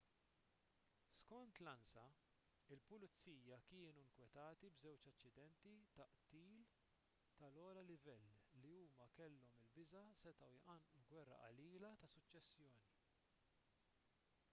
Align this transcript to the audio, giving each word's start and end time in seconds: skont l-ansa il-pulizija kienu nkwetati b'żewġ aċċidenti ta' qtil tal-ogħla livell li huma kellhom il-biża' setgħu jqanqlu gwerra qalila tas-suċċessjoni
skont 1.17 1.51
l-ansa 1.63 2.05
il-pulizija 2.75 3.57
kienu 3.73 4.05
nkwetati 4.05 4.71
b'żewġ 4.77 5.05
aċċidenti 5.11 5.73
ta' 5.99 6.07
qtil 6.15 6.63
tal-ogħla 7.41 7.83
livell 7.91 8.25
li 8.63 8.71
huma 8.85 9.07
kellhom 9.19 9.53
il-biża' 9.65 10.05
setgħu 10.23 10.49
jqanqlu 10.55 11.03
gwerra 11.11 11.37
qalila 11.45 11.93
tas-suċċessjoni 12.05 12.91